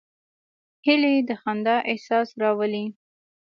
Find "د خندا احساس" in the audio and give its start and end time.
1.27-2.29